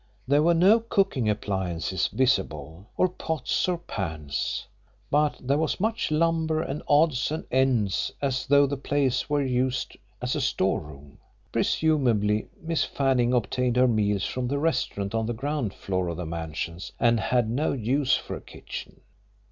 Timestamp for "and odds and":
6.59-7.45